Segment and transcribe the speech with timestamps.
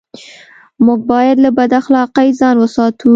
[0.85, 3.07] موږ بايد له بد اخلاقۍ ځان و ساتو.